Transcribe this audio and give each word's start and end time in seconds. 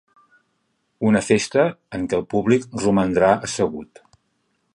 Una 1.09 1.21
festa 1.27 1.67
en 1.99 2.09
què 2.13 2.19
el 2.21 2.27
públic 2.33 2.67
romandrà 2.87 3.33
assegut. 3.51 4.05